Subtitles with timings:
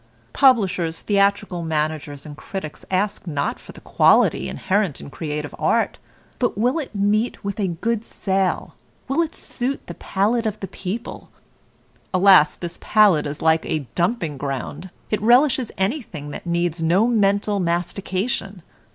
[0.33, 5.99] Publishers, theatrical managers, and critics ask not for the quality inherent in creative art,
[6.39, 8.73] but will it meet with a good sale,
[9.07, 11.29] will it suit the palate of the people?
[12.15, 17.59] Alas, this palate is like a dumping ground; it relishes anything that needs no mental
[17.59, 18.63] mastication.